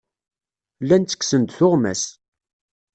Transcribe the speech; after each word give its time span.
Llan 0.83 1.03
ttekksen-d 1.03 1.49
tuɣmas. 1.57 2.03